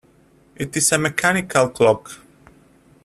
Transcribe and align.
It 0.55 0.75
is 0.75 0.91
a 0.91 0.97
mechanical 0.97 1.69
clock. 1.69 2.11